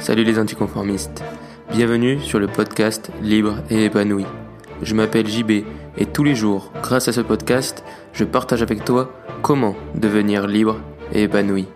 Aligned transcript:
Salut 0.00 0.24
les 0.24 0.38
anticonformistes. 0.38 1.22
Bienvenue 1.70 2.20
sur 2.20 2.38
le 2.38 2.46
podcast 2.46 3.10
Libre 3.22 3.58
et 3.68 3.84
épanoui. 3.84 4.24
Je 4.80 4.94
m'appelle 4.94 5.28
JB 5.28 5.50
et 5.98 6.06
tous 6.06 6.24
les 6.24 6.34
jours, 6.34 6.72
grâce 6.82 7.08
à 7.08 7.12
ce 7.12 7.20
podcast, 7.20 7.84
je 8.14 8.24
partage 8.24 8.62
avec 8.62 8.82
toi 8.82 9.12
comment 9.42 9.76
devenir 9.94 10.46
libre 10.46 10.80
et 11.12 11.24
épanoui. 11.24 11.66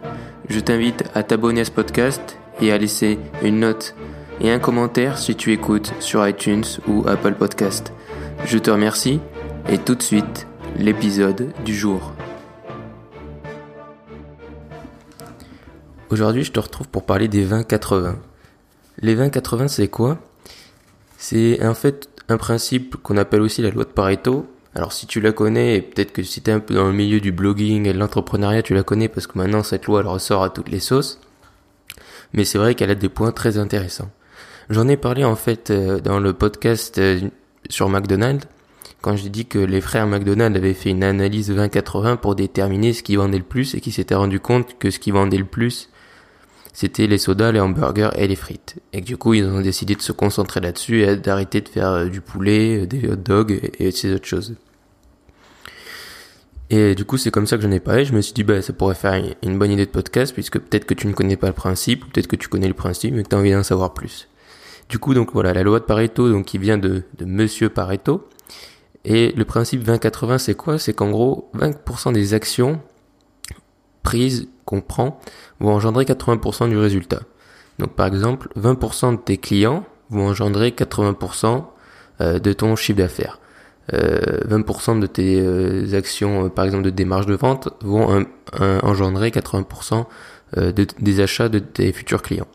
Je 0.49 0.59
t'invite 0.59 1.05
à 1.15 1.23
t'abonner 1.23 1.61
à 1.61 1.65
ce 1.67 1.71
podcast 1.71 2.39
et 2.63 2.73
à 2.73 2.79
laisser 2.79 3.19
une 3.43 3.61
note 3.61 3.95
et 4.41 4.50
un 4.50 4.59
commentaire 4.59 5.18
si 5.18 5.36
tu 5.36 5.52
écoutes 5.52 5.93
sur 6.00 6.27
iTunes 6.27 6.64
ou 6.88 7.04
Apple 7.06 7.34
Podcast. 7.34 7.93
Je 8.46 8.56
te 8.56 8.70
remercie 8.70 9.20
et 9.68 9.77
tout 9.77 9.95
de 9.95 10.02
suite, 10.02 10.46
l'épisode 10.79 11.52
du 11.66 11.75
jour. 11.75 12.14
Aujourd'hui, 16.15 16.45
je 16.45 16.53
te 16.53 16.61
retrouve 16.61 16.87
pour 16.87 17.03
parler 17.03 17.27
des 17.27 17.45
20-80. 17.45 18.15
Les 19.01 19.17
20-80, 19.17 19.67
c'est 19.67 19.88
quoi? 19.88 20.21
C'est 21.19 21.66
en 21.66 21.75
fait 21.75 22.09
un 22.29 22.37
principe 22.37 22.95
qu'on 23.02 23.16
appelle 23.16 23.41
aussi 23.41 23.62
la 23.62 23.71
loi 23.71 23.83
de 23.83 23.88
Pareto. 23.88 24.47
Alors 24.77 24.93
si 24.93 25.09
tu 25.09 25.21
la 25.21 25.33
connais, 25.33 25.74
et 25.74 25.83
peut-être 25.83 26.12
que 26.12 26.23
si 26.23 26.41
tu 26.41 26.52
es 26.52 26.55
un 26.55 26.61
peu 26.61 26.73
dans 26.73 26.87
le 26.87 26.93
milieu 26.93 27.19
du 27.19 27.33
blogging 27.33 27.88
et 27.88 27.93
de 27.93 27.98
l'entrepreneuriat, 27.98 28.62
tu 28.62 28.74
la 28.74 28.85
connais 28.85 29.09
parce 29.09 29.27
que 29.27 29.37
maintenant 29.37 29.65
cette 29.65 29.87
loi 29.87 30.02
elle 30.02 30.07
ressort 30.07 30.45
à 30.45 30.51
toutes 30.51 30.69
les 30.69 30.79
sauces. 30.79 31.19
Mais 32.33 32.45
c'est 32.45 32.59
vrai 32.59 32.77
qu'elle 32.77 32.93
a 32.93 32.95
des 32.95 33.09
points 33.09 33.33
très 33.33 33.59
intéressants. 33.59 34.12
J'en 34.71 34.87
ai 34.87 34.96
parlé 34.96 35.24
en 35.24 35.35
fait 35.35 35.71
euh, 35.71 35.99
dans 35.99 36.21
le 36.21 36.33
podcast 36.33 36.96
euh, 36.99 37.23
sur 37.69 37.88
McDonald's 37.88 38.46
quand 39.01 39.16
j'ai 39.16 39.30
dit 39.30 39.46
que 39.46 39.59
les 39.59 39.80
frères 39.80 40.07
McDonald 40.07 40.57
avaient 40.57 40.74
fait 40.74 40.91
une 40.91 41.02
analyse 41.02 41.51
20-80 41.51 42.19
pour 42.19 42.37
déterminer 42.37 42.93
ce 42.93 43.02
qui 43.02 43.16
vendait 43.16 43.38
le 43.38 43.43
plus 43.43 43.74
et 43.74 43.80
qu'ils 43.80 43.93
s'étaient 43.93 44.15
rendu 44.15 44.38
compte 44.38 44.79
que 44.79 44.93
ce 44.93 45.01
qui 45.01 45.10
vendait 45.10 45.38
le 45.38 45.45
plus 45.45 45.88
c'était 46.74 47.06
les 47.06 47.19
sodas, 47.19 47.52
les 47.52 47.60
hamburgers 47.60 48.10
et 48.16 48.27
les 48.27 48.34
frites. 48.34 48.82
Et 48.92 49.01
du 49.01 49.16
coup, 49.16 49.32
ils 49.32 49.45
ont 49.45 49.60
décidé 49.60 49.95
de 49.95 50.02
se 50.02 50.10
concentrer 50.10 50.60
là-dessus 50.60 51.05
et 51.05 51.16
d'arrêter 51.16 51.60
de 51.60 51.69
faire 51.69 51.88
euh, 51.88 52.07
du 52.07 52.21
poulet, 52.21 52.82
euh, 52.82 52.87
des 52.87 53.09
hot 53.09 53.16
dogs 53.16 53.60
et, 53.79 53.90
ces 53.93 54.12
autres 54.12 54.26
choses. 54.26 54.57
Et 56.71 56.96
du 56.96 57.04
coup, 57.04 57.16
c'est 57.16 57.30
comme 57.30 57.46
ça 57.46 57.57
que 57.57 57.62
j'en 57.62 57.71
ai 57.71 57.79
parlé. 57.79 58.04
Je 58.04 58.12
me 58.12 58.21
suis 58.21 58.32
dit, 58.32 58.43
bah, 58.43 58.60
ça 58.60 58.73
pourrait 58.73 58.96
faire 58.96 59.23
une 59.45 59.57
bonne 59.57 59.71
idée 59.71 59.87
de 59.87 59.90
podcast, 59.90 60.34
puisque 60.34 60.59
peut-être 60.59 60.84
que 60.84 60.95
tu 60.95 61.07
ne 61.07 61.12
connais 61.12 61.37
pas 61.37 61.46
le 61.46 61.52
principe, 61.52 62.04
ou 62.04 62.09
peut-être 62.09 62.26
que 62.26 62.37
tu 62.37 62.49
connais 62.49 62.66
le 62.66 62.74
principe, 62.74 63.15
mais 63.15 63.23
que 63.23 63.29
tu 63.29 63.37
as 63.37 63.38
envie 63.38 63.52
d'en 63.52 63.62
savoir 63.62 63.95
plus. 63.95 64.28
Du 64.88 64.99
coup, 64.99 65.15
donc 65.15 65.32
voilà, 65.32 65.54
la 65.54 65.62
loi 65.62 65.78
de 65.78 65.84
Pareto, 65.84 66.28
donc 66.28 66.47
qui 66.47 66.59
vient 66.59 66.77
de, 66.77 67.04
de 67.16 67.25
Monsieur 67.25 67.69
Pareto. 67.69 68.28
Et 69.04 69.32
le 69.37 69.44
principe 69.44 69.87
20-80, 69.87 70.38
c'est 70.38 70.54
quoi? 70.54 70.81
C'est 70.81 70.93
qu'en 70.93 71.10
gros, 71.10 71.50
20% 71.54 72.12
des 72.12 72.34
actions 72.34 72.81
prises 74.03 74.49
qu'on 74.65 74.81
prend 74.81 75.19
vont 75.60 75.72
engendrer 75.72 76.04
80% 76.04 76.69
du 76.69 76.76
résultat. 76.76 77.20
Donc 77.78 77.94
par 77.94 78.06
exemple, 78.06 78.48
20% 78.59 79.12
de 79.12 79.21
tes 79.21 79.37
clients 79.37 79.84
vont 80.10 80.28
engendrer 80.28 80.71
80% 80.71 81.65
euh, 82.21 82.38
de 82.38 82.53
ton 82.53 82.76
chiffre 82.76 82.98
d'affaires. 82.98 83.41
20% 83.93 84.97
euh, 84.97 85.00
de 85.00 85.06
tes 85.06 85.41
euh, 85.41 85.97
actions, 85.97 86.48
par 86.48 86.65
exemple 86.65 86.84
de 86.84 86.91
démarche 86.91 87.26
de 87.26 87.34
vente, 87.34 87.69
vont 87.82 88.25
engendrer 88.60 89.31
80% 89.31 90.06
des 90.56 91.21
achats 91.21 91.49
de 91.49 91.59
tes 91.59 91.93
futurs 91.93 92.22
clients. 92.22 92.47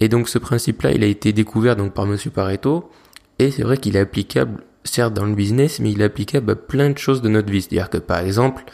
Et 0.00 0.08
donc 0.08 0.28
ce 0.28 0.38
principe-là, 0.38 0.92
il 0.92 1.02
a 1.02 1.06
été 1.06 1.32
découvert 1.32 1.74
donc 1.74 1.94
par 1.94 2.04
Monsieur 2.04 2.30
Pareto, 2.30 2.90
et 3.38 3.50
c'est 3.50 3.62
vrai 3.62 3.78
qu'il 3.78 3.96
est 3.96 4.00
applicable, 4.00 4.62
certes 4.84 5.14
dans 5.14 5.24
le 5.24 5.34
business, 5.34 5.80
mais 5.80 5.90
il 5.90 6.02
est 6.02 6.04
applicable 6.04 6.52
à 6.52 6.54
plein 6.56 6.90
de 6.90 6.98
choses 6.98 7.22
de 7.22 7.30
notre 7.30 7.50
vie. 7.50 7.62
C'est-à-dire 7.62 7.88
que 7.88 7.96
par 7.96 8.18
exemple, 8.18 8.64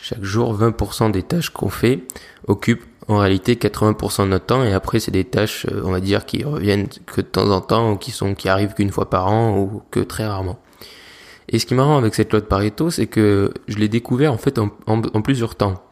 chaque 0.00 0.22
jour, 0.22 0.56
20% 0.56 1.10
des 1.10 1.22
tâches 1.22 1.50
qu'on 1.50 1.70
fait 1.70 2.04
occupent 2.46 2.84
en 3.08 3.18
réalité 3.18 3.54
80% 3.54 4.24
de 4.24 4.28
notre 4.28 4.46
temps 4.46 4.64
et 4.64 4.72
après 4.72 5.00
c'est 5.00 5.10
des 5.10 5.24
tâches, 5.24 5.66
euh, 5.72 5.80
on 5.84 5.90
va 5.90 6.00
dire, 6.00 6.26
qui 6.26 6.44
reviennent 6.44 6.88
que 7.06 7.22
de 7.22 7.26
temps 7.26 7.50
en 7.50 7.60
temps 7.60 7.92
ou 7.92 7.96
qui 7.96 8.10
sont, 8.10 8.34
qui 8.34 8.48
arrivent 8.48 8.74
qu'une 8.74 8.90
fois 8.90 9.08
par 9.08 9.28
an 9.28 9.58
ou 9.58 9.82
que 9.90 10.00
très 10.00 10.26
rarement. 10.26 10.58
Et 11.48 11.58
ce 11.58 11.64
qui 11.64 11.72
est 11.72 11.76
marrant 11.76 11.96
avec 11.96 12.14
cette 12.14 12.30
loi 12.32 12.40
de 12.40 12.46
Pareto, 12.46 12.90
c'est 12.90 13.06
que 13.06 13.52
je 13.66 13.78
l'ai 13.78 13.88
découvert 13.88 14.32
en 14.32 14.36
fait 14.36 14.58
en, 14.58 14.68
plusieurs 15.22 15.54
temps. 15.54 15.82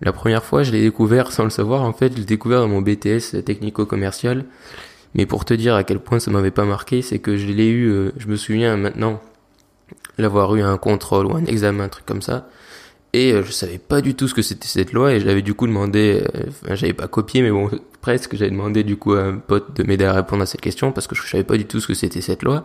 La 0.00 0.12
première 0.12 0.42
fois, 0.44 0.62
je 0.62 0.72
l'ai 0.72 0.80
découvert 0.80 1.30
sans 1.30 1.44
le 1.44 1.50
savoir, 1.50 1.82
en 1.82 1.92
fait, 1.92 2.12
je 2.12 2.18
l'ai 2.18 2.24
découvert 2.24 2.60
dans 2.60 2.68
mon 2.68 2.80
BTS 2.80 3.44
technico-commercial. 3.44 4.46
Mais 5.14 5.26
pour 5.26 5.44
te 5.44 5.54
dire 5.54 5.74
à 5.74 5.84
quel 5.84 6.00
point 6.00 6.18
ça 6.18 6.30
m'avait 6.30 6.50
pas 6.50 6.64
marqué, 6.64 7.02
c'est 7.02 7.18
que 7.18 7.36
je 7.36 7.46
l'ai 7.46 7.68
eu, 7.68 7.88
euh, 7.88 8.12
je 8.16 8.26
me 8.26 8.36
souviens 8.36 8.76
maintenant, 8.76 9.20
l'avoir 10.16 10.54
eu 10.56 10.62
à 10.62 10.68
un 10.68 10.78
contrôle 10.78 11.26
ou 11.26 11.36
un 11.36 11.44
examen, 11.44 11.84
un 11.84 11.88
truc 11.88 12.06
comme 12.06 12.22
ça 12.22 12.48
et 13.14 13.32
euh, 13.32 13.44
je 13.44 13.52
savais 13.52 13.78
pas 13.78 14.00
du 14.00 14.16
tout 14.16 14.26
ce 14.26 14.34
que 14.34 14.42
c'était 14.42 14.66
cette 14.66 14.92
loi 14.92 15.14
et 15.14 15.20
j'avais 15.20 15.40
du 15.40 15.54
coup 15.54 15.68
demandé, 15.68 16.20
euh, 16.34 16.46
enfin, 16.64 16.74
j'avais 16.74 16.92
pas 16.92 17.06
copié 17.06 17.42
mais 17.42 17.50
bon 17.52 17.70
presque, 18.00 18.34
j'avais 18.34 18.50
demandé 18.50 18.82
du 18.82 18.96
coup 18.96 19.12
à 19.12 19.22
un 19.22 19.36
pote 19.36 19.76
de 19.76 19.84
m'aider 19.84 20.04
à 20.04 20.12
répondre 20.12 20.42
à 20.42 20.46
cette 20.46 20.60
question 20.60 20.90
parce 20.90 21.06
que 21.06 21.14
je 21.14 21.22
savais 21.24 21.44
pas 21.44 21.56
du 21.56 21.64
tout 21.64 21.80
ce 21.80 21.86
que 21.86 21.94
c'était 21.94 22.20
cette 22.20 22.42
loi. 22.42 22.64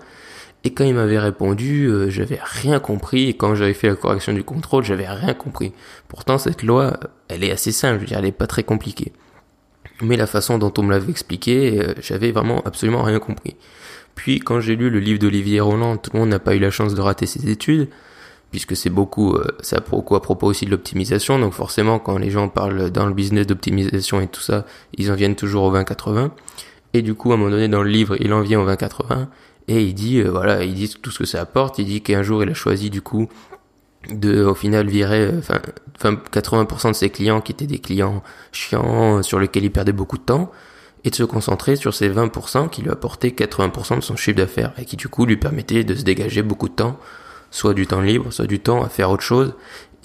Et 0.64 0.74
quand 0.74 0.84
il 0.84 0.96
m'avait 0.96 1.20
répondu, 1.20 1.86
euh, 1.86 2.10
j'avais 2.10 2.40
rien 2.42 2.80
compris 2.80 3.30
et 3.30 3.34
quand 3.36 3.54
j'avais 3.54 3.76
fait 3.76 3.90
la 3.90 3.96
correction 3.96 4.34
du 4.34 4.44
contrôle, 4.44 4.84
j'avais 4.84 5.08
rien 5.08 5.36
compris. 5.36 5.72
Pourtant 6.08 6.40
cette 6.40 6.64
loi, 6.64 7.00
elle 7.28 7.44
est 7.44 7.52
assez 7.52 7.72
simple, 7.72 7.98
je 7.98 8.00
veux 8.02 8.08
dire, 8.08 8.18
elle 8.18 8.26
est 8.26 8.32
pas 8.32 8.48
très 8.48 8.64
compliquée. 8.64 9.14
Mais 10.02 10.18
la 10.18 10.28
façon 10.28 10.58
dont 10.58 10.74
on 10.80 10.82
me 10.82 10.92
l'avait 10.92 11.12
expliqué, 11.12 11.94
j'avais 12.02 12.32
vraiment 12.32 12.62
absolument 12.66 13.04
rien 13.04 13.20
compris. 13.20 13.56
Puis 14.16 14.40
quand 14.40 14.62
j'ai 14.62 14.76
lu 14.76 14.90
le 14.90 15.00
livre 15.00 15.20
d'Olivier 15.20 15.62
Roland, 15.62 15.98
tout 15.98 16.10
le 16.14 16.20
monde 16.20 16.30
n'a 16.30 16.40
pas 16.40 16.56
eu 16.56 16.60
la 16.60 16.72
chance 16.72 16.96
de 16.96 17.02
rater 17.02 17.28
ses 17.28 17.50
études 17.50 17.88
puisque 18.52 18.76
c'est 18.76 18.90
beaucoup, 18.90 19.34
euh, 19.34 19.48
ça 19.62 19.78
à 19.78 19.82
propos, 19.82 20.48
aussi 20.48 20.66
de 20.66 20.72
l'optimisation. 20.72 21.40
Donc 21.40 21.54
forcément, 21.54 22.00
quand 22.00 22.18
les 22.18 22.32
gens 22.32 22.50
parlent 22.50 22.90
dans 22.90 23.06
le 23.06 23.14
business 23.14 23.46
d'optimisation 23.48 24.22
et 24.22 24.28
tout 24.28 24.42
ça, 24.42 24.66
ils 24.98 25.12
en 25.12 25.16
viennent 25.16 25.36
toujours 25.36 25.64
au 25.64 25.74
20-80. 25.74 26.32
Et 26.94 27.02
du 27.02 27.14
coup, 27.14 27.32
à 27.32 27.36
un 27.36 27.38
moment 27.38 27.52
donné, 27.52 27.68
dans 27.68 27.84
le 27.84 27.90
livre, 27.90 28.16
il 28.20 28.34
en 28.34 28.42
vient 28.42 28.60
au 28.60 28.68
20-80 28.68 29.28
et 29.68 29.84
il 29.84 29.94
dit, 29.94 30.20
euh, 30.20 30.32
voilà, 30.32 30.64
il 30.64 30.74
dit 30.74 30.94
tout 31.02 31.12
ce 31.12 31.20
que 31.20 31.26
ça 31.26 31.42
apporte. 31.42 31.78
Il 31.78 31.86
dit 31.86 32.02
qu'un 32.02 32.24
jour, 32.24 32.44
il 32.44 32.50
a 32.50 32.56
choisi 32.56 32.90
du 32.90 33.02
coup 33.02 33.30
de, 34.10 34.44
au 34.44 34.56
final, 34.56 34.88
virer, 34.88 35.26
euh, 35.26 35.40
enfin, 35.40 35.62
80% 36.32 36.90
de 36.90 36.94
ses 36.94 37.10
clients 37.12 37.42
qui 37.42 37.52
étaient 37.52 37.68
des 37.68 37.80
clients 37.80 38.24
chiants 38.52 39.22
sur 39.22 39.40
lesquels 39.40 39.66
il 39.66 39.72
perdait 39.72 39.92
beaucoup 39.92 40.18
de 40.18 40.24
temps 40.24 40.52
et 41.04 41.12
de 41.12 41.16
se 41.16 41.24
concentrer 41.24 41.76
sur 41.76 41.94
ces 41.94 42.10
20% 42.10 42.70
qui 42.70 42.82
lui 42.82 42.90
apportaient 42.90 43.30
80% 43.30 43.98
de 43.98 44.02
son 44.02 44.16
chiffre 44.16 44.38
d'affaires 44.38 44.74
et 44.78 44.86
qui 44.86 44.98
du 44.98 45.08
coup 45.08 45.26
lui 45.26 45.38
permettaient 45.38 45.84
de 45.84 45.96
se 45.96 46.04
dégager 46.04 46.42
beaucoup 46.42 46.68
de 46.68 46.74
temps 46.74 47.00
soit 47.52 47.74
du 47.74 47.88
temps 47.88 48.02
libre, 48.02 48.32
soit 48.32 48.48
du 48.48 48.60
temps 48.60 48.84
à 48.84 48.90
faire 48.90 49.10
autre 49.10 49.24
chose 49.24 49.54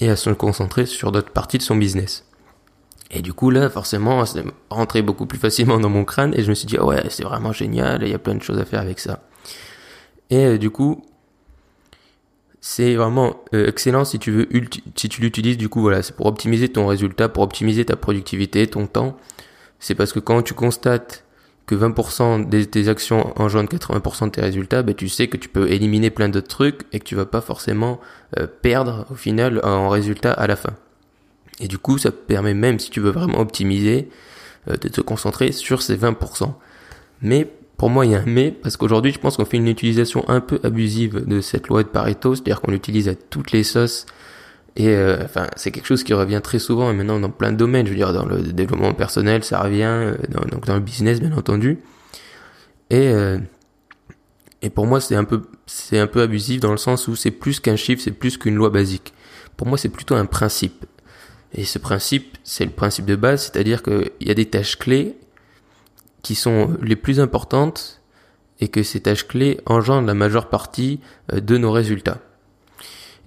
et 0.00 0.10
à 0.10 0.16
se 0.16 0.30
concentrer 0.30 0.86
sur 0.86 1.12
d'autres 1.12 1.30
parties 1.30 1.58
de 1.58 1.62
son 1.62 1.76
business. 1.76 2.24
Et 3.10 3.22
du 3.22 3.32
coup 3.32 3.50
là, 3.50 3.70
forcément, 3.70 4.24
c'est 4.26 4.44
rentré 4.70 5.02
beaucoup 5.02 5.26
plus 5.26 5.38
facilement 5.38 5.78
dans 5.78 5.90
mon 5.90 6.04
crâne 6.04 6.34
et 6.36 6.42
je 6.42 6.50
me 6.50 6.54
suis 6.54 6.66
dit 6.66 6.78
ouais, 6.78 7.04
c'est 7.10 7.24
vraiment 7.24 7.52
génial, 7.52 8.02
il 8.02 8.08
y 8.08 8.14
a 8.14 8.18
plein 8.18 8.34
de 8.34 8.42
choses 8.42 8.58
à 8.58 8.64
faire 8.64 8.80
avec 8.80 8.98
ça. 8.98 9.22
Et 10.30 10.44
euh, 10.44 10.58
du 10.58 10.70
coup, 10.70 11.04
c'est 12.60 12.94
vraiment 12.94 13.44
euh, 13.54 13.68
excellent 13.68 14.04
si 14.04 14.18
tu 14.18 14.30
veux 14.30 14.48
si 14.96 15.08
tu 15.08 15.20
l'utilises 15.20 15.58
du 15.58 15.68
coup 15.68 15.82
voilà, 15.82 16.02
c'est 16.02 16.16
pour 16.16 16.26
optimiser 16.26 16.70
ton 16.70 16.86
résultat, 16.86 17.28
pour 17.28 17.42
optimiser 17.42 17.84
ta 17.84 17.94
productivité, 17.94 18.66
ton 18.66 18.86
temps. 18.86 19.16
C'est 19.78 19.94
parce 19.94 20.12
que 20.12 20.18
quand 20.18 20.42
tu 20.42 20.54
constates 20.54 21.23
que 21.66 21.74
20% 21.74 22.48
de 22.48 22.64
tes 22.64 22.88
actions 22.88 23.32
engendrent 23.40 23.68
80% 23.68 24.26
de 24.26 24.30
tes 24.30 24.40
résultats, 24.40 24.82
ben 24.82 24.94
tu 24.94 25.08
sais 25.08 25.28
que 25.28 25.36
tu 25.36 25.48
peux 25.48 25.70
éliminer 25.70 26.10
plein 26.10 26.28
d'autres 26.28 26.48
trucs 26.48 26.82
et 26.92 26.98
que 26.98 27.04
tu 27.04 27.14
vas 27.14 27.26
pas 27.26 27.40
forcément 27.40 28.00
euh, 28.38 28.46
perdre 28.46 29.06
au 29.10 29.14
final 29.14 29.60
en 29.64 29.88
résultat 29.88 30.32
à 30.32 30.46
la 30.46 30.56
fin. 30.56 30.74
Et 31.60 31.68
du 31.68 31.78
coup, 31.78 31.98
ça 31.98 32.10
permet 32.10 32.54
même 32.54 32.78
si 32.78 32.90
tu 32.90 33.00
veux 33.00 33.10
vraiment 33.10 33.38
optimiser 33.38 34.08
euh, 34.68 34.76
de 34.76 34.88
te 34.88 35.00
concentrer 35.00 35.52
sur 35.52 35.80
ces 35.82 35.96
20%. 35.96 36.52
Mais 37.22 37.48
pour 37.76 37.90
moi, 37.90 38.04
il 38.04 38.12
y 38.12 38.14
a 38.14 38.20
un 38.20 38.24
mais 38.26 38.50
parce 38.50 38.76
qu'aujourd'hui, 38.76 39.12
je 39.12 39.18
pense 39.18 39.36
qu'on 39.36 39.44
fait 39.44 39.56
une 39.56 39.68
utilisation 39.68 40.28
un 40.28 40.40
peu 40.40 40.60
abusive 40.62 41.26
de 41.26 41.40
cette 41.40 41.68
loi 41.68 41.82
de 41.82 41.88
Pareto, 41.88 42.34
c'est-à-dire 42.34 42.60
qu'on 42.60 42.72
l'utilise 42.72 43.08
à 43.08 43.14
toutes 43.14 43.52
les 43.52 43.62
sauces 43.62 44.06
et 44.76 44.88
euh, 44.88 45.22
enfin, 45.24 45.46
c'est 45.56 45.70
quelque 45.70 45.86
chose 45.86 46.02
qui 46.02 46.14
revient 46.14 46.40
très 46.42 46.58
souvent 46.58 46.90
et 46.90 46.94
maintenant 46.94 47.20
dans 47.20 47.30
plein 47.30 47.52
de 47.52 47.56
domaines. 47.56 47.86
Je 47.86 47.90
veux 47.90 47.96
dire, 47.96 48.12
dans 48.12 48.26
le 48.26 48.42
développement 48.42 48.92
personnel, 48.92 49.44
ça 49.44 49.60
revient, 49.62 49.82
euh, 49.84 50.16
dans, 50.28 50.44
donc 50.46 50.66
dans 50.66 50.74
le 50.74 50.80
business, 50.80 51.20
bien 51.20 51.32
entendu. 51.32 51.78
Et 52.90 53.08
euh, 53.08 53.38
et 54.62 54.70
pour 54.70 54.86
moi, 54.86 55.00
c'est 55.00 55.14
un 55.14 55.24
peu 55.24 55.42
c'est 55.66 55.98
un 55.98 56.06
peu 56.06 56.22
abusif 56.22 56.60
dans 56.60 56.72
le 56.72 56.76
sens 56.76 57.06
où 57.06 57.14
c'est 57.14 57.30
plus 57.30 57.60
qu'un 57.60 57.76
chiffre, 57.76 58.02
c'est 58.02 58.10
plus 58.10 58.36
qu'une 58.36 58.56
loi 58.56 58.70
basique. 58.70 59.14
Pour 59.56 59.68
moi, 59.68 59.78
c'est 59.78 59.88
plutôt 59.88 60.16
un 60.16 60.26
principe. 60.26 60.86
Et 61.52 61.64
ce 61.64 61.78
principe, 61.78 62.36
c'est 62.42 62.64
le 62.64 62.72
principe 62.72 63.04
de 63.06 63.14
base, 63.14 63.42
c'est-à-dire 63.42 63.82
qu'il 63.82 64.10
y 64.20 64.30
a 64.30 64.34
des 64.34 64.46
tâches 64.46 64.76
clés 64.76 65.16
qui 66.22 66.34
sont 66.34 66.76
les 66.82 66.96
plus 66.96 67.20
importantes 67.20 68.00
et 68.58 68.66
que 68.66 68.82
ces 68.82 69.00
tâches 69.00 69.28
clés 69.28 69.60
engendrent 69.66 70.06
la 70.06 70.14
majeure 70.14 70.48
partie 70.48 71.00
de 71.32 71.56
nos 71.56 71.70
résultats 71.70 72.18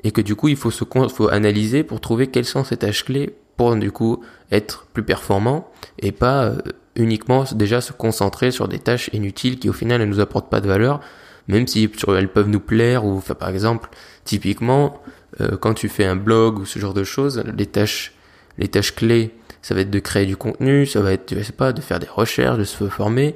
et 0.04 0.12
que 0.12 0.22
du 0.22 0.36
coup 0.36 0.48
il 0.48 0.56
faut 0.56 0.72
se 0.72 0.84
faut 1.10 1.30
analyser 1.30 1.84
pour 1.84 2.00
trouver 2.02 2.28
quelles 2.28 2.46
sont 2.46 2.64
ces 2.64 2.78
tâches 2.78 3.06
clés 3.06 3.36
pour 3.56 3.76
du 3.76 3.92
coup 3.92 4.24
être 4.52 4.88
plus 4.94 5.04
performant 5.04 5.70
et 6.00 6.12
pas 6.12 6.46
euh, 6.46 6.58
uniquement 6.96 7.44
déjà 7.54 7.82
se 7.82 7.94
concentrer 7.94 8.52
sur 8.52 8.68
des 8.68 8.80
tâches 8.80 9.10
inutiles 9.14 9.60
qui 9.60 9.70
au 9.70 9.74
final 9.74 10.02
ne 10.02 10.06
nous 10.06 10.20
apportent 10.20 10.50
pas 10.50 10.62
de 10.62 10.68
valeur 10.68 11.00
même 11.48 11.66
si 11.66 11.90
elles 12.08 12.30
peuvent 12.30 12.50
nous 12.50 12.60
plaire 12.60 13.06
ou 13.06 13.18
enfin, 13.18 13.36
par 13.36 13.50
exemple 13.50 13.90
typiquement 14.26 15.02
euh, 15.42 15.58
quand 15.58 15.74
tu 15.74 15.90
fais 15.90 16.06
un 16.06 16.16
blog 16.16 16.60
ou 16.60 16.66
ce 16.66 16.80
genre 16.80 16.94
de 16.94 17.04
choses 17.04 17.44
les 17.58 17.66
tâches 17.66 18.14
les 18.58 18.68
tâches 18.68 18.96
clés 18.96 19.34
ça 19.68 19.76
va 19.76 19.82
être 19.82 19.90
de 19.90 20.00
créer 20.00 20.26
du 20.26 20.38
contenu, 20.38 20.86
ça 20.86 21.02
va 21.02 21.12
être, 21.12 21.36
je 21.38 21.44
sais 21.44 21.52
pas, 21.52 21.74
de 21.74 21.82
faire 21.82 22.00
des 22.00 22.08
recherches, 22.08 22.58
de 22.58 22.64
se 22.64 22.88
former. 22.88 23.36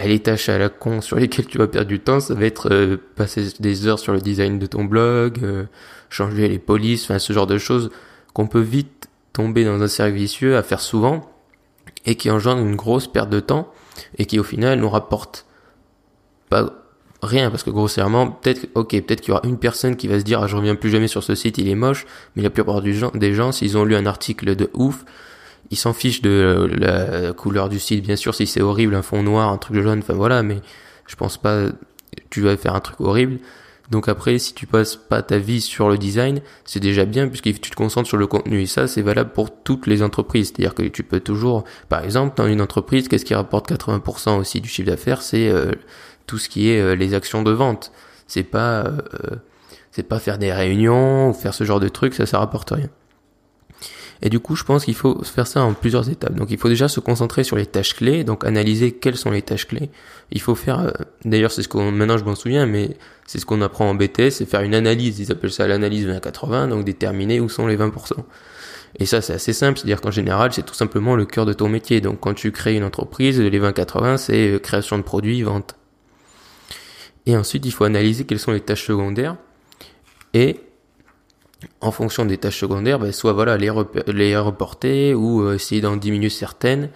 Les 0.00 0.18
tâches 0.18 0.48
à 0.48 0.58
la 0.58 0.68
con 0.68 1.00
sur 1.00 1.16
lesquelles 1.16 1.46
tu 1.46 1.58
vas 1.58 1.68
perdre 1.68 1.88
du 1.88 2.00
temps, 2.00 2.18
ça 2.18 2.34
va 2.34 2.46
être 2.46 2.72
euh, 2.72 2.96
passer 3.16 3.48
des 3.60 3.86
heures 3.86 3.98
sur 3.98 4.12
le 4.12 4.20
design 4.20 4.58
de 4.58 4.66
ton 4.66 4.84
blog, 4.84 5.38
euh, 5.42 5.64
changer 6.10 6.48
les 6.48 6.58
polices, 6.58 7.04
enfin 7.04 7.18
ce 7.18 7.32
genre 7.32 7.46
de 7.46 7.58
choses 7.58 7.90
qu'on 8.32 8.46
peut 8.46 8.60
vite 8.60 9.08
tomber 9.32 9.64
dans 9.64 9.80
un 9.82 9.88
cercle 9.88 10.14
vicieux 10.14 10.56
à 10.56 10.62
faire 10.62 10.80
souvent 10.80 11.30
et 12.06 12.16
qui 12.16 12.30
engendre 12.30 12.60
une 12.62 12.76
grosse 12.76 13.06
perte 13.06 13.30
de 13.30 13.40
temps 13.40 13.72
et 14.18 14.26
qui 14.26 14.38
au 14.38 14.42
final 14.42 14.78
nous 14.78 14.88
rapporte 14.88 15.46
pas 16.48 16.72
rien 17.22 17.50
parce 17.50 17.62
que 17.62 17.70
grossièrement 17.70 18.28
peut-être 18.30 18.68
ok 18.74 18.90
peut-être 18.90 19.20
qu'il 19.20 19.30
y 19.30 19.32
aura 19.32 19.46
une 19.46 19.58
personne 19.58 19.96
qui 19.96 20.08
va 20.08 20.18
se 20.18 20.24
dire 20.24 20.40
ah 20.42 20.46
je 20.46 20.56
reviens 20.56 20.74
plus 20.74 20.90
jamais 20.90 21.08
sur 21.08 21.22
ce 21.22 21.34
site 21.34 21.58
il 21.58 21.68
est 21.68 21.74
moche 21.74 22.06
mais 22.36 22.42
la 22.42 22.50
plupart 22.50 22.84
gens, 22.86 23.10
des 23.14 23.34
gens 23.34 23.50
s'ils 23.50 23.78
ont 23.78 23.84
lu 23.84 23.96
un 23.96 24.06
article 24.06 24.54
de 24.54 24.70
ouf 24.74 25.04
ils 25.70 25.76
s'en 25.76 25.92
fichent 25.92 26.22
de 26.22 26.70
la 26.76 27.32
couleur 27.32 27.68
du 27.68 27.78
site 27.78 28.04
bien 28.04 28.16
sûr 28.16 28.34
si 28.34 28.46
c'est 28.46 28.60
horrible 28.60 28.94
un 28.94 29.02
fond 29.02 29.22
noir 29.22 29.48
un 29.48 29.58
truc 29.58 29.80
jaune 29.80 30.00
enfin 30.00 30.14
voilà 30.14 30.42
mais 30.42 30.60
je 31.06 31.16
pense 31.16 31.38
pas 31.38 31.66
tu 32.30 32.42
vas 32.42 32.56
faire 32.56 32.74
un 32.74 32.80
truc 32.80 33.00
horrible 33.00 33.38
donc 33.90 34.08
après, 34.08 34.38
si 34.38 34.54
tu 34.54 34.66
passes 34.66 34.96
pas 34.96 35.22
ta 35.22 35.38
vie 35.38 35.60
sur 35.60 35.88
le 35.88 35.98
design, 35.98 36.40
c'est 36.64 36.80
déjà 36.80 37.04
bien 37.04 37.28
puisque 37.28 37.60
tu 37.60 37.70
te 37.70 37.76
concentres 37.76 38.08
sur 38.08 38.16
le 38.16 38.26
contenu. 38.26 38.62
Et 38.62 38.66
ça, 38.66 38.86
c'est 38.86 39.02
valable 39.02 39.30
pour 39.32 39.62
toutes 39.62 39.86
les 39.86 40.02
entreprises. 40.02 40.48
C'est-à-dire 40.48 40.74
que 40.74 40.82
tu 40.84 41.02
peux 41.02 41.20
toujours, 41.20 41.64
par 41.88 42.02
exemple, 42.02 42.34
dans 42.36 42.46
une 42.46 42.62
entreprise, 42.62 43.08
qu'est-ce 43.08 43.24
qui 43.24 43.34
rapporte 43.34 43.70
80% 43.70 44.38
aussi 44.38 44.60
du 44.60 44.68
chiffre 44.68 44.88
d'affaires? 44.88 45.20
C'est 45.20 45.48
euh, 45.48 45.72
tout 46.26 46.38
ce 46.38 46.48
qui 46.48 46.70
est 46.70 46.80
euh, 46.80 46.94
les 46.94 47.12
actions 47.14 47.42
de 47.42 47.50
vente. 47.50 47.92
C'est 48.26 48.42
pas, 48.42 48.86
euh, 48.86 49.36
c'est 49.90 50.08
pas 50.08 50.18
faire 50.18 50.38
des 50.38 50.52
réunions 50.52 51.30
ou 51.30 51.32
faire 51.34 51.52
ce 51.52 51.64
genre 51.64 51.80
de 51.80 51.88
trucs, 51.88 52.14
ça, 52.14 52.24
ça 52.24 52.38
rapporte 52.38 52.70
rien. 52.70 52.88
Et 54.22 54.30
du 54.30 54.40
coup, 54.40 54.56
je 54.56 54.64
pense 54.64 54.84
qu'il 54.84 54.94
faut 54.94 55.22
faire 55.24 55.46
ça 55.46 55.62
en 55.62 55.74
plusieurs 55.74 56.08
étapes. 56.08 56.34
Donc, 56.34 56.50
il 56.50 56.58
faut 56.58 56.68
déjà 56.68 56.88
se 56.88 57.00
concentrer 57.00 57.44
sur 57.44 57.56
les 57.56 57.66
tâches 57.66 57.94
clés, 57.94 58.24
donc 58.24 58.44
analyser 58.44 58.92
quelles 58.92 59.16
sont 59.16 59.30
les 59.30 59.42
tâches 59.42 59.66
clés. 59.66 59.90
Il 60.30 60.40
faut 60.40 60.54
faire, 60.54 60.80
euh, 60.80 60.90
d'ailleurs, 61.24 61.50
c'est 61.52 61.62
ce 61.62 61.68
qu'on, 61.68 61.90
maintenant 61.90 62.16
je 62.16 62.24
m'en 62.24 62.34
souviens, 62.34 62.66
mais 62.66 62.96
c'est 63.26 63.38
ce 63.38 63.46
qu'on 63.46 63.60
apprend 63.60 63.88
en 63.90 63.94
BTS, 63.94 64.30
c'est 64.30 64.46
faire 64.46 64.62
une 64.62 64.74
analyse. 64.74 65.18
Ils 65.20 65.30
appellent 65.32 65.52
ça 65.52 65.66
l'analyse 65.66 66.06
20-80, 66.06 66.68
donc 66.68 66.84
déterminer 66.84 67.40
où 67.40 67.48
sont 67.48 67.66
les 67.66 67.76
20%. 67.76 67.90
Et 68.98 69.06
ça, 69.06 69.20
c'est 69.20 69.34
assez 69.34 69.52
simple, 69.52 69.78
c'est-à-dire 69.78 70.00
qu'en 70.00 70.12
général, 70.12 70.52
c'est 70.52 70.64
tout 70.64 70.74
simplement 70.74 71.16
le 71.16 71.26
cœur 71.26 71.46
de 71.46 71.52
ton 71.52 71.68
métier. 71.68 72.00
Donc, 72.00 72.20
quand 72.20 72.34
tu 72.34 72.52
crées 72.52 72.76
une 72.76 72.84
entreprise, 72.84 73.40
les 73.40 73.60
20-80, 73.60 74.16
c'est 74.18 74.52
euh, 74.52 74.58
création 74.58 74.96
de 74.96 75.02
produits, 75.02 75.42
vente. 75.42 75.74
Et 77.26 77.36
ensuite, 77.36 77.64
il 77.66 77.72
faut 77.72 77.84
analyser 77.84 78.24
quelles 78.24 78.38
sont 78.38 78.52
les 78.52 78.60
tâches 78.60 78.86
secondaires 78.86 79.36
et 80.34 80.60
en 81.80 81.90
fonction 81.90 82.24
des 82.24 82.38
tâches 82.38 82.60
secondaires, 82.60 82.98
ben, 82.98 83.12
soit 83.12 83.32
voilà 83.32 83.56
les, 83.56 83.70
les 84.08 84.36
reporter 84.36 85.14
ou 85.14 85.42
euh, 85.42 85.54
essayer 85.54 85.80
d'en 85.80 85.96
diminuer 85.96 86.30
certaines. 86.30 86.90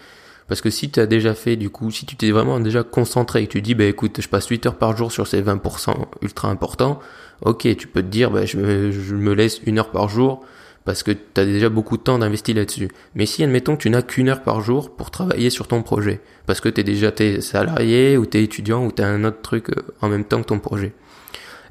Parce 0.49 0.63
que 0.63 0.71
si 0.71 0.91
tu 0.91 0.99
as 0.99 1.07
déjà 1.07 1.35
fait, 1.35 1.57
du 1.57 1.69
coup, 1.69 1.91
si 1.91 2.07
tu 2.07 2.17
t'es 2.17 2.31
vraiment 2.31 2.59
déjà 2.59 2.83
concentré 2.83 3.43
et 3.43 3.47
que 3.47 3.53
tu 3.53 3.63
dis, 3.63 3.75
bah 3.75 3.85
écoute, 3.85 4.21
je 4.21 4.29
passe 4.29 4.49
8 4.49 4.67
heures 4.67 4.79
par 4.79 4.97
jour 4.97 5.13
sur 5.13 5.27
ces 5.27 5.43
20% 5.43 5.95
ultra 6.23 6.49
importants, 6.49 7.01
ok, 7.43 7.77
tu 7.77 7.87
peux 7.87 8.03
te 8.03 8.09
dire, 8.09 8.31
bah, 8.31 8.47
je, 8.47 8.57
me, 8.57 9.35
laisse 9.35 9.61
une 9.67 9.79
heure 9.79 9.91
par 9.91 10.09
jour 10.09 10.43
parce 10.87 11.03
que 11.03 11.11
tu 11.11 11.41
as 11.41 11.45
déjà 11.45 11.69
beaucoup 11.69 11.99
de 11.99 12.03
temps 12.03 12.19
d'investir 12.19 12.57
là-dessus. 12.57 12.89
Mais 13.15 13.27
si, 13.27 13.45
admettons 13.45 13.77
que 13.77 13.83
tu 13.83 13.91
n'as 13.91 14.01
qu'une 14.01 14.31
heure 14.31 14.43
par 14.43 14.63
jour 14.63 14.97
pour 14.97 15.11
travailler 15.11 15.51
sur 15.51 15.69
ton 15.69 15.83
projet, 15.83 16.21
parce 16.47 16.63
que 16.63 16.71
tu 16.71 16.81
es 16.81 16.85
déjà 16.85 17.13
t'es 17.13 17.43
salarié 17.43 18.17
ou 18.17 18.25
tu 18.25 18.39
es 18.39 18.45
étudiant 18.45 18.87
ou 18.87 18.91
tu 18.91 19.03
as 19.03 19.07
un 19.07 19.25
autre 19.25 19.43
truc 19.43 19.69
euh, 19.69 19.83
en 20.01 20.09
même 20.09 20.25
temps 20.25 20.41
que 20.41 20.47
ton 20.47 20.61
projet 20.61 20.95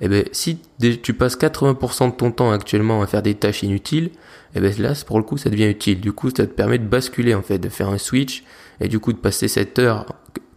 eh 0.02 0.08
ben, 0.08 0.26
si 0.32 0.60
tu 1.02 1.14
passes 1.14 1.38
80% 1.38 2.12
de 2.12 2.16
ton 2.16 2.32
temps 2.32 2.52
actuellement 2.52 3.02
à 3.02 3.08
faire 3.08 3.22
des 3.22 3.36
tâches 3.36 3.64
inutiles, 3.64 4.12
eh 4.56 4.60
ben, 4.60 4.74
là, 4.80 4.94
pour 5.06 5.18
le 5.18 5.24
coup, 5.24 5.38
ça 5.38 5.50
devient 5.50 5.68
utile. 5.68 6.00
Du 6.00 6.14
coup, 6.14 6.30
ça 6.30 6.46
te 6.46 6.54
permet 6.54 6.78
de 6.78 6.86
basculer, 6.86 7.34
en 7.34 7.42
fait, 7.42 7.58
de 7.58 7.70
faire 7.70 7.90
un 7.90 7.98
switch, 7.98 8.44
et 8.80 8.88
du 8.88 9.00
coup, 9.00 9.14
de 9.14 9.18
passer 9.18 9.48
cette 9.48 9.80
heure 9.80 10.06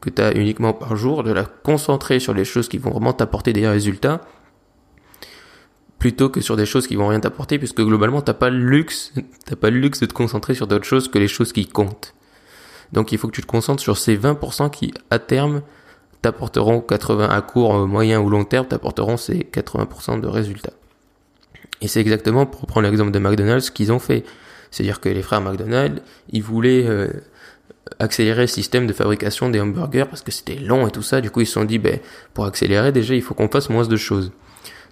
que 0.00 0.10
tu 0.10 0.22
as 0.22 0.32
uniquement 0.32 0.72
par 0.72 0.96
jour, 0.96 1.22
de 1.22 1.32
la 1.32 1.44
concentrer 1.44 2.20
sur 2.20 2.34
les 2.34 2.44
choses 2.44 2.68
qui 2.68 2.78
vont 2.78 2.90
vraiment 2.90 3.12
t'apporter 3.12 3.52
des 3.52 3.66
résultats, 3.66 4.22
plutôt 5.98 6.30
que 6.30 6.40
sur 6.40 6.56
des 6.56 6.66
choses 6.66 6.86
qui 6.86 6.96
vont 6.96 7.08
rien 7.08 7.20
t'apporter, 7.20 7.58
puisque 7.58 7.82
globalement, 7.82 8.22
t'as 8.22 8.34
pas 8.34 8.50
le 8.50 8.58
luxe, 8.58 9.12
t'as 9.46 9.56
pas 9.56 9.70
le 9.70 9.78
luxe 9.78 10.00
de 10.00 10.06
te 10.06 10.14
concentrer 10.14 10.54
sur 10.54 10.66
d'autres 10.66 10.86
choses 10.86 11.08
que 11.08 11.18
les 11.18 11.28
choses 11.28 11.52
qui 11.52 11.66
comptent. 11.66 12.14
Donc, 12.92 13.12
il 13.12 13.18
faut 13.18 13.28
que 13.28 13.34
tu 13.34 13.42
te 13.42 13.46
concentres 13.46 13.82
sur 13.82 13.96
ces 13.96 14.16
20% 14.16 14.70
qui, 14.70 14.92
à 15.10 15.18
terme, 15.18 15.62
t'apporteront 16.22 16.80
80 16.80 17.28
à 17.28 17.40
court, 17.42 17.74
euh, 17.74 17.86
moyen 17.86 18.20
ou 18.20 18.28
long 18.28 18.44
terme, 18.44 18.66
t'apporteront 18.66 19.16
ces 19.16 19.38
80% 19.38 20.20
de 20.20 20.26
résultats. 20.26 20.72
Et 21.80 21.88
c'est 21.88 22.00
exactement, 22.00 22.46
pour 22.46 22.66
prendre 22.66 22.86
l'exemple 22.86 23.10
de 23.10 23.18
McDonald's, 23.18 23.70
qu'ils 23.70 23.92
ont 23.92 23.98
fait. 23.98 24.24
C'est-à-dire 24.70 25.00
que 25.00 25.08
les 25.08 25.22
frères 25.22 25.40
McDonald's, 25.40 26.02
ils 26.30 26.42
voulaient 26.42 26.86
euh, 26.86 27.08
accélérer 27.98 28.42
le 28.42 28.46
système 28.46 28.86
de 28.86 28.92
fabrication 28.92 29.48
des 29.48 29.60
hamburgers 29.60 30.06
parce 30.08 30.22
que 30.22 30.30
c'était 30.30 30.56
long 30.56 30.86
et 30.86 30.90
tout 30.90 31.02
ça. 31.02 31.20
Du 31.20 31.30
coup, 31.30 31.40
ils 31.40 31.46
se 31.46 31.54
sont 31.54 31.64
dit, 31.64 31.78
ben, 31.78 31.98
pour 32.34 32.44
accélérer, 32.44 32.92
déjà, 32.92 33.14
il 33.14 33.22
faut 33.22 33.34
qu'on 33.34 33.48
fasse 33.48 33.70
moins 33.70 33.86
de 33.86 33.96
choses. 33.96 34.30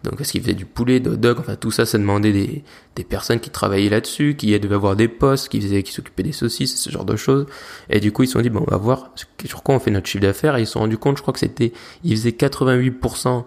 Donc, 0.05 0.21
est-ce 0.21 0.33
qu'ils 0.33 0.43
faisaient 0.43 0.55
du 0.55 0.65
poulet, 0.65 1.01
de 1.01 1.17
dog, 1.17 1.39
enfin, 1.41 1.57
tout 1.57 1.71
ça, 1.71 1.85
ça 1.85 1.99
demandait 1.99 2.33
des, 2.33 2.63
des 2.95 3.05
personnes 3.05 3.41
qui 3.41 3.51
travaillaient 3.51 3.89
là-dessus, 3.89 4.37
qui 4.37 4.59
devaient 4.59 4.75
avoir 4.75 4.95
des 4.95 5.09
postes, 5.09 5.49
qui 5.49 5.61
faisaient, 5.61 5.83
qui 5.83 5.93
s'occupaient 5.93 6.23
des 6.23 6.33
saucisses, 6.33 6.81
ce 6.81 6.91
genre 6.91 7.05
de 7.05 7.17
choses. 7.17 7.47
Et 7.91 7.99
du 7.99 8.13
coup, 8.13 8.23
ils 8.23 8.29
se 8.29 8.35
sont 8.35 8.41
dit, 8.41 8.51
bon, 8.51 8.65
on 8.67 8.71
va 8.71 8.77
voir 8.77 9.11
sur 9.45 9.63
quoi 9.63 9.75
on 9.75 9.81
fait 9.81 9.91
notre 9.91 10.07
chiffre 10.07 10.23
d'affaires. 10.23 10.57
Et 10.57 10.63
ils 10.63 10.67
se 10.67 10.75
sont 10.75 10.81
rendus 10.81 10.99
compte, 10.99 11.17
je 11.17 11.23
crois 11.23 11.35
que 11.35 11.41
c'était, 11.41 11.73
ils 12.05 12.17
faisaient 12.17 12.31
88% 12.31 13.45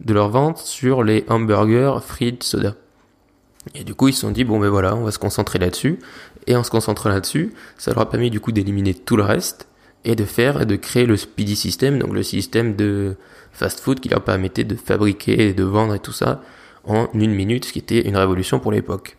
de 0.00 0.14
leurs 0.14 0.30
ventes 0.30 0.58
sur 0.58 1.02
les 1.02 1.24
hamburgers, 1.28 1.98
frites, 2.00 2.44
soda. 2.44 2.74
Et 3.74 3.84
du 3.84 3.94
coup, 3.94 4.08
ils 4.08 4.14
se 4.14 4.20
sont 4.20 4.30
dit, 4.30 4.44
bon, 4.44 4.60
ben 4.60 4.68
voilà, 4.68 4.94
on 4.94 5.04
va 5.04 5.10
se 5.10 5.18
concentrer 5.18 5.58
là-dessus. 5.58 5.98
Et 6.46 6.56
en 6.56 6.62
se 6.62 6.70
concentrant 6.70 7.08
là-dessus, 7.08 7.54
ça 7.78 7.92
leur 7.92 8.02
a 8.02 8.10
permis 8.10 8.30
du 8.30 8.40
coup 8.40 8.52
d'éliminer 8.52 8.94
tout 8.94 9.16
le 9.16 9.22
reste 9.22 9.68
et 10.04 10.16
de 10.16 10.24
faire 10.24 10.66
de 10.66 10.76
créer 10.76 11.06
le 11.06 11.16
speedy 11.16 11.56
system, 11.56 11.98
donc 11.98 12.12
le 12.12 12.22
système 12.22 12.74
de 12.74 13.16
fast-food 13.52 14.00
qui 14.00 14.08
leur 14.08 14.22
permettait 14.22 14.64
de 14.64 14.74
fabriquer 14.74 15.48
et 15.48 15.54
de 15.54 15.64
vendre 15.64 15.94
et 15.94 15.98
tout 15.98 16.12
ça 16.12 16.42
en 16.84 17.08
une 17.14 17.32
minute, 17.32 17.64
ce 17.64 17.72
qui 17.72 17.78
était 17.78 18.00
une 18.00 18.16
révolution 18.16 18.58
pour 18.58 18.72
l'époque. 18.72 19.16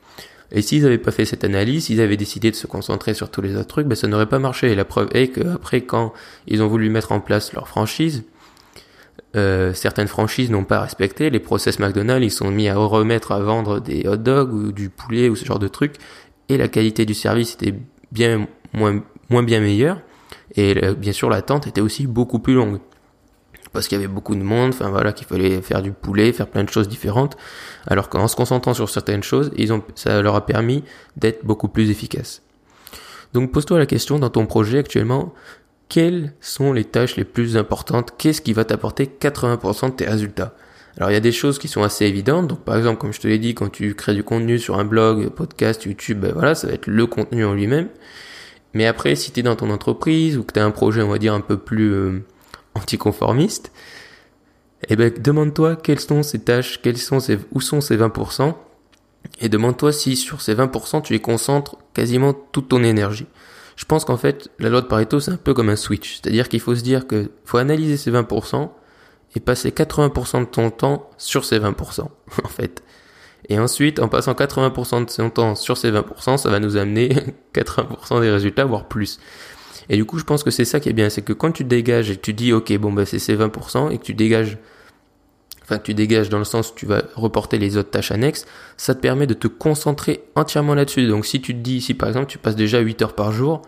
Et 0.52 0.62
s'ils 0.62 0.84
n'avaient 0.84 0.98
pas 0.98 1.12
fait 1.12 1.26
cette 1.26 1.44
analyse, 1.44 1.86
s'ils 1.86 2.02
avaient 2.02 2.18
décidé 2.18 2.52
de 2.52 2.56
se 2.56 2.68
concentrer 2.68 3.14
sur 3.14 3.32
tous 3.32 3.42
les 3.42 3.56
autres 3.56 3.68
trucs, 3.68 3.88
ben 3.88 3.96
ça 3.96 4.08
n'aurait 4.08 4.28
pas 4.28 4.40
marché. 4.40 4.72
Et 4.72 4.76
la 4.76 4.86
preuve 4.86 5.10
est 5.14 5.30
qu'après, 5.30 5.82
quand 5.82 6.14
ils 6.48 6.62
ont 6.62 6.68
voulu 6.68 6.90
mettre 6.90 7.12
en 7.12 7.20
place 7.20 7.54
leur 7.54 7.68
franchise, 7.68 8.24
euh, 9.36 9.74
certaines 9.74 10.08
franchises 10.08 10.52
n'ont 10.52 10.64
pas 10.64 10.82
respecté 10.82 11.32
les 11.32 11.40
process 11.40 11.80
McDonald's, 11.80 12.24
ils 12.24 12.32
sont 12.32 12.52
mis 12.52 12.70
à 12.70 12.76
remettre 12.76 13.32
à 13.32 13.40
vendre 13.40 13.80
des 13.80 14.08
hot 14.08 14.18
dogs 14.18 14.54
ou 14.54 14.72
du 14.72 14.90
poulet 14.90 15.28
ou 15.28 15.36
ce 15.36 15.44
genre 15.44 15.58
de 15.58 15.68
trucs, 15.68 15.96
et 16.50 16.58
la 16.58 16.68
qualité 16.68 17.06
du 17.06 17.16
service 17.16 17.54
était 17.56 17.74
bien 18.12 18.48
moins, 18.74 19.02
moins 19.30 19.42
bien 19.42 19.60
meilleure, 19.60 20.02
et 20.56 20.76
bien 20.96 21.12
sûr 21.12 21.30
l'attente 21.30 21.68
était 21.68 21.82
aussi 21.82 22.08
beaucoup 22.08 22.40
plus 22.40 22.54
longue 22.54 22.80
parce 23.74 23.88
qu'il 23.88 23.98
y 23.98 24.04
avait 24.04 24.14
beaucoup 24.14 24.36
de 24.36 24.44
monde, 24.44 24.70
enfin 24.70 24.90
voilà, 24.90 25.12
qu'il 25.12 25.26
fallait 25.28 25.62
faire 25.62 25.82
du 25.82 25.92
poulet, 25.92 26.32
faire 26.32 26.48
plein 26.48 26.64
de 26.64 26.70
choses 26.70 26.88
différentes. 26.88 27.36
Alors 27.88 28.08
qu'en 28.08 28.28
se 28.28 28.36
concentrant 28.36 28.74
sur 28.74 28.90
certaines 28.90 29.24
choses, 29.24 29.52
ils 29.58 29.74
ont, 29.74 29.84
ça 29.96 30.22
leur 30.22 30.36
a 30.36 30.46
permis 30.46 30.84
d'être 31.18 31.44
beaucoup 31.44 31.68
plus 31.68 31.90
efficaces. 31.90 32.44
Donc 33.34 33.52
pose-toi 33.52 33.80
la 33.80 33.88
question 33.88 34.20
dans 34.20 34.30
ton 34.30 34.46
projet 34.46 34.78
actuellement, 34.78 35.34
quelles 35.90 36.34
sont 36.40 36.72
les 36.72 36.86
tâches 36.86 37.16
les 37.18 37.24
plus 37.24 37.58
importantes? 37.58 38.14
Qu'est-ce 38.18 38.42
qui 38.42 38.54
va 38.54 38.64
t'apporter 38.64 39.06
80% 39.20 39.90
de 39.90 39.96
tes 39.96 40.06
résultats? 40.06 40.56
Alors 40.98 41.10
il 41.10 41.14
y 41.14 41.18
a 41.18 41.22
des 41.22 41.32
choses 41.32 41.58
qui 41.58 41.68
sont 41.68 41.82
assez 41.82 42.06
évidentes. 42.06 42.48
Donc 42.48 42.64
par 42.64 42.78
exemple, 42.78 43.00
comme 43.00 43.12
je 43.12 43.20
te 43.20 43.28
l'ai 43.28 43.40
dit, 43.40 43.56
quand 43.56 43.70
tu 43.70 43.96
crées 43.96 44.14
du 44.14 44.24
contenu 44.24 44.60
sur 44.60 44.78
un 44.78 44.86
blog, 44.86 45.30
podcast, 45.30 45.84
YouTube, 45.86 46.20
ben 46.20 46.32
voilà, 46.32 46.54
ça 46.54 46.68
va 46.68 46.74
être 46.74 46.86
le 46.86 47.08
contenu 47.08 47.44
en 47.44 47.56
lui-même. 47.56 47.90
Mais 48.74 48.86
après, 48.86 49.16
si 49.16 49.32
tu 49.32 49.42
es 49.42 49.44
dans 49.44 49.56
ton 49.56 49.70
entreprise 49.70 50.38
ou 50.38 50.44
que 50.44 50.54
tu 50.54 50.60
as 50.60 50.66
un 50.66 50.72
projet, 50.72 51.02
on 51.02 51.10
va 51.10 51.20
dire, 51.20 51.34
un 51.34 51.42
peu 51.42 51.58
plus 51.58 51.94
euh, 51.94 52.24
anticonformiste, 52.76 53.72
eh 54.90 54.96
ben, 54.96 55.12
demande-toi 55.16 55.76
quelles 55.76 56.00
sont 56.00 56.24
ces 56.24 56.40
tâches, 56.40 56.82
quels 56.82 56.98
sont 56.98 57.20
ces, 57.20 57.40
où 57.52 57.62
sont 57.62 57.82
ces 57.82 57.98
20%, 57.98 58.54
et 59.40 59.50
demande-toi 59.50 59.92
si 59.92 60.16
sur 60.16 60.42
ces 60.42 60.56
20%, 60.56 61.02
tu 61.04 61.16
y 61.16 61.22
concentres 61.22 61.78
quasiment 61.94 62.34
toute 62.34 62.70
ton 62.70 62.84
énergie. 62.84 63.28
Je 63.76 63.86
pense 63.86 64.06
qu'en 64.06 64.18
fait, 64.18 64.50
la 64.60 64.70
loi 64.70 64.82
de 64.82 64.88
Pareto, 64.88 65.20
c'est 65.20 65.32
un 65.32 65.38
peu 65.38 65.54
comme 65.54 65.70
un 65.70 65.76
switch. 65.76 66.20
C'est-à-dire 66.22 66.50
qu'il 66.50 66.60
faut 66.60 66.76
se 66.76 66.84
dire 66.84 67.08
que 67.08 67.32
faut 67.46 67.58
analyser 67.58 67.98
ces 67.98 68.12
20% 68.12 68.70
et 69.36 69.40
passer 69.40 69.72
80% 69.72 70.42
de 70.42 70.46
ton 70.46 70.70
temps 70.70 71.10
sur 71.18 71.46
ces 71.46 71.60
20%, 71.60 72.02
en 72.44 72.48
fait. 72.48 72.84
Et 73.50 73.60
ensuite, 73.60 74.00
en 74.00 74.08
passant 74.08 74.34
80% 74.34 75.06
de 75.06 75.10
son 75.10 75.30
temps 75.30 75.56
sur 75.56 75.78
ces 75.78 75.92
20%, 75.92 76.38
ça 76.38 76.50
va 76.50 76.60
nous 76.60 76.78
amener 76.78 77.10
80% 77.54 78.22
des 78.22 78.30
résultats, 78.30 78.66
voire 78.66 78.88
plus. 78.88 79.20
Et 79.90 79.98
du 79.98 80.06
coup, 80.06 80.18
je 80.18 80.24
pense 80.24 80.44
que 80.44 80.52
c'est 80.52 80.66
ça 80.66 80.80
qui 80.80 80.90
est 80.90 80.94
bien, 80.94 81.10
c'est 81.10 81.22
que 81.22 81.34
quand 81.34 81.52
tu 81.52 81.64
dégages 81.64 82.10
et 82.10 82.16
que 82.16 82.22
tu 82.22 82.34
dis, 82.34 82.54
ok, 82.54 82.78
bon, 82.78 82.94
bah, 82.94 83.06
c'est 83.06 83.20
ces 83.20 83.36
20%, 83.36 83.92
et 83.92 83.98
que 83.98 84.04
tu 84.04 84.14
dégages, 84.14 84.58
enfin, 85.64 85.78
tu 85.78 85.94
dégages 85.94 86.30
dans 86.30 86.38
le 86.38 86.46
sens 86.46 86.72
où 86.72 86.76
tu 86.76 86.86
vas 86.86 87.04
reporter 87.16 87.58
les 87.58 87.76
autres 87.76 87.90
tâches 87.90 88.12
annexes, 88.12 88.46
ça 88.78 88.96
te 88.96 89.02
permet 89.02 89.28
de 89.28 89.34
te 89.34 89.48
concentrer 89.48 90.24
entièrement 90.36 90.74
là-dessus. 90.74 91.08
Donc, 91.08 91.26
si 91.26 91.42
tu 91.42 91.54
te 91.54 91.60
dis, 91.60 91.82
si 91.82 91.94
par 91.94 92.08
exemple, 92.08 92.28
tu 92.28 92.38
passes 92.38 92.56
déjà 92.56 92.80
8 92.80 93.02
heures 93.02 93.16
par 93.16 93.34
jour, 93.34 93.62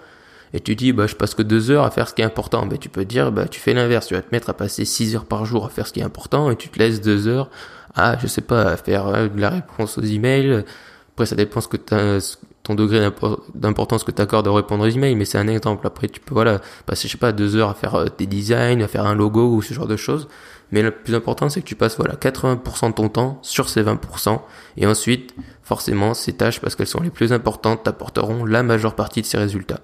et 0.55 0.61
tu 0.61 0.73
dis, 0.77 0.93
bah, 0.93 1.05
je 1.05 1.15
passe 1.15 1.35
que 1.35 1.41
2 1.41 1.69
heures 1.71 1.83
à 1.83 1.91
faire 1.91 2.07
ce 2.07 2.13
qui 2.13 2.21
est 2.21 2.25
important, 2.25 2.65
tu 2.79 2.87
peux 2.87 3.03
dire, 3.03 3.33
bah, 3.33 3.45
tu 3.45 3.59
fais 3.59 3.73
l'inverse, 3.73 4.07
tu 4.07 4.13
vas 4.13 4.21
te 4.21 4.29
mettre 4.31 4.49
à 4.49 4.53
passer 4.53 4.85
6 4.85 5.13
heures 5.17 5.25
par 5.25 5.45
jour 5.45 5.65
à 5.65 5.69
faire 5.69 5.85
ce 5.85 5.91
qui 5.91 5.99
est 5.99 6.03
important, 6.03 6.49
et 6.49 6.55
tu 6.55 6.69
te 6.69 6.79
laisses 6.79 7.01
2 7.01 7.27
heures 7.27 7.49
à, 7.93 8.17
je 8.17 8.27
sais 8.27 8.39
pas, 8.39 8.61
à 8.61 8.77
faire 8.77 9.07
euh, 9.07 9.27
de 9.27 9.41
la 9.41 9.49
réponse 9.49 9.97
aux 9.97 10.01
emails. 10.01 10.63
Après, 11.13 11.25
ça 11.25 11.35
dépend 11.35 11.59
ce 11.59 11.67
que 11.67 11.75
ton 12.63 12.73
degré 12.73 13.05
d'importance 13.53 14.05
que 14.05 14.11
tu 14.11 14.21
accordes 14.21 14.47
à 14.47 14.53
répondre 14.53 14.85
aux 14.85 14.89
emails, 14.89 15.15
mais 15.15 15.25
c'est 15.25 15.37
un 15.37 15.47
exemple. 15.49 15.85
Après, 15.87 16.07
tu 16.07 16.21
peux, 16.21 16.33
voilà, 16.33 16.61
passer, 16.85 17.09
je 17.09 17.11
sais 17.13 17.17
pas, 17.17 17.33
deux 17.33 17.57
heures 17.57 17.69
à 17.69 17.73
faire 17.73 17.95
euh, 17.95 18.05
des 18.17 18.25
designs, 18.25 18.81
à 18.81 18.87
faire 18.87 19.05
un 19.05 19.15
logo 19.15 19.49
ou 19.55 19.61
ce 19.61 19.73
genre 19.73 19.87
de 19.87 19.97
choses. 19.97 20.29
Mais 20.71 20.81
le 20.81 20.91
plus 20.91 21.15
important, 21.15 21.49
c'est 21.49 21.59
que 21.59 21.65
tu 21.65 21.75
passes, 21.75 21.97
voilà, 21.97 22.15
80% 22.15 22.87
de 22.87 22.93
ton 22.93 23.09
temps 23.09 23.39
sur 23.41 23.67
ces 23.67 23.83
20%. 23.83 24.39
Et 24.77 24.87
ensuite, 24.87 25.35
forcément, 25.63 26.13
ces 26.13 26.31
tâches, 26.31 26.61
parce 26.61 26.75
qu'elles 26.75 26.87
sont 26.87 27.01
les 27.01 27.09
plus 27.09 27.33
importantes, 27.33 27.83
t'apporteront 27.83 28.45
la 28.45 28.63
majeure 28.63 28.95
partie 28.95 29.21
de 29.21 29.25
ces 29.25 29.37
résultats. 29.37 29.81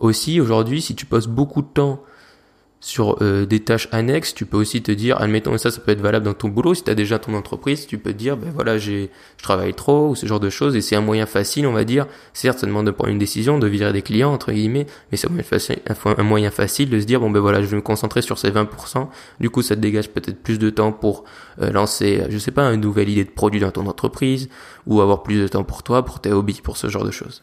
Aussi, 0.00 0.40
aujourd'hui, 0.40 0.82
si 0.82 0.94
tu 0.94 1.06
passes 1.06 1.26
beaucoup 1.26 1.62
de 1.62 1.68
temps 1.68 2.02
sur 2.80 3.16
euh, 3.22 3.46
des 3.46 3.60
tâches 3.60 3.88
annexes, 3.90 4.34
tu 4.34 4.44
peux 4.46 4.56
aussi 4.56 4.82
te 4.82 4.92
dire, 4.92 5.20
admettons, 5.20 5.56
ça, 5.58 5.70
ça 5.70 5.80
peut 5.80 5.92
être 5.92 6.00
valable 6.00 6.24
dans 6.24 6.34
ton 6.34 6.48
boulot, 6.48 6.74
si 6.74 6.84
tu 6.84 6.90
as 6.90 6.94
déjà 6.94 7.18
ton 7.18 7.34
entreprise, 7.34 7.86
tu 7.86 7.98
peux 7.98 8.12
te 8.12 8.18
dire, 8.18 8.36
ben 8.36 8.52
voilà, 8.54 8.78
j'ai, 8.78 9.10
je 9.38 9.42
travaille 9.42 9.74
trop, 9.74 10.10
ou 10.10 10.14
ce 10.14 10.26
genre 10.26 10.40
de 10.40 10.50
choses, 10.50 10.76
et 10.76 10.82
c'est 10.82 10.94
un 10.94 11.00
moyen 11.00 11.26
facile, 11.26 11.66
on 11.66 11.72
va 11.72 11.84
dire, 11.84 12.06
certes, 12.34 12.58
ça 12.58 12.66
demande 12.66 12.86
de 12.86 12.90
prendre 12.90 13.10
une 13.10 13.18
décision, 13.18 13.58
de 13.58 13.66
virer 13.66 13.92
des 13.92 14.02
clients, 14.02 14.32
entre 14.32 14.52
guillemets, 14.52 14.86
mais 15.10 15.16
c'est 15.16 15.26
un 15.26 16.22
moyen 16.22 16.50
facile 16.50 16.90
de 16.90 17.00
se 17.00 17.06
dire, 17.06 17.18
bon 17.18 17.30
ben 17.30 17.40
voilà, 17.40 17.62
je 17.62 17.66
vais 17.66 17.76
me 17.76 17.82
concentrer 17.82 18.22
sur 18.22 18.38
ces 18.38 18.50
20%, 18.50 19.08
du 19.40 19.50
coup, 19.50 19.62
ça 19.62 19.74
te 19.74 19.80
dégage 19.80 20.10
peut-être 20.10 20.40
plus 20.40 20.58
de 20.58 20.70
temps 20.70 20.92
pour 20.92 21.24
euh, 21.62 21.72
lancer, 21.72 22.24
je 22.28 22.38
sais 22.38 22.52
pas, 22.52 22.72
une 22.72 22.82
nouvelle 22.82 23.08
idée 23.08 23.24
de 23.24 23.30
produit 23.30 23.60
dans 23.60 23.70
ton 23.70 23.86
entreprise, 23.86 24.48
ou 24.86 25.00
avoir 25.00 25.22
plus 25.22 25.40
de 25.40 25.48
temps 25.48 25.64
pour 25.64 25.82
toi, 25.82 26.04
pour 26.04 26.20
tes 26.20 26.30
hobbies, 26.30 26.60
pour 26.62 26.76
ce 26.76 26.88
genre 26.88 27.04
de 27.04 27.10
choses. 27.10 27.42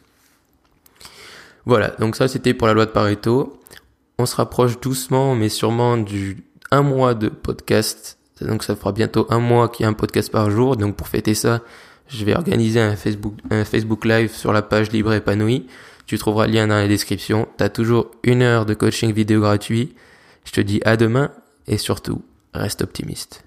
Voilà, 1.66 1.90
donc 2.00 2.16
ça 2.16 2.28
c'était 2.28 2.54
pour 2.54 2.68
la 2.68 2.74
loi 2.74 2.86
de 2.86 2.92
Pareto 2.92 3.60
on 4.18 4.26
se 4.26 4.36
rapproche 4.36 4.80
doucement, 4.80 5.36
mais 5.36 5.50
sûrement 5.50 5.98
du 5.98 6.44
un 6.72 6.82
mois 6.82 7.14
de 7.14 7.30
podcast. 7.30 8.18
Donc 8.42 8.64
ça 8.64 8.76
fera 8.76 8.92
bientôt 8.92 9.28
un 9.30 9.40
mois 9.40 9.70
qu'il 9.70 9.84
y 9.84 9.86
a 9.86 9.90
un 9.90 9.94
podcast 9.94 10.32
par 10.32 10.50
jour. 10.50 10.76
Donc 10.76 10.96
pour 10.96 11.08
fêter 11.08 11.34
ça, 11.34 11.62
je 12.08 12.24
vais 12.26 12.36
organiser 12.36 12.80
un 12.80 12.96
Facebook, 12.96 13.36
un 13.50 13.66
Facebook 13.66 14.06
Live 14.06 14.32
sur 14.34 14.54
la 14.54 14.62
page 14.62 14.92
Libre 14.92 15.14
Épanoui. 15.14 15.68
Tu 16.06 16.18
trouveras 16.18 16.48
le 16.48 16.54
lien 16.54 16.68
dans 16.68 16.76
la 16.76 16.88
description. 16.88 17.48
Tu 17.58 17.64
as 17.64 17.70
toujours 17.70 18.12
une 18.24 18.42
heure 18.42 18.66
de 18.66 18.74
coaching 18.74 19.14
vidéo 19.14 19.42
gratuit. 19.42 19.96
Je 20.46 20.52
te 20.52 20.62
dis 20.62 20.82
à 20.84 20.98
demain 20.98 21.32
et 21.68 21.78
surtout, 21.78 22.22
reste 22.54 22.82
optimiste. 22.82 23.44